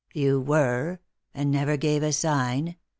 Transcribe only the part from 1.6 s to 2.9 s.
gave a sign